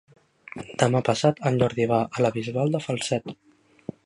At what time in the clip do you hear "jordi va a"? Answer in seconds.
1.65-2.27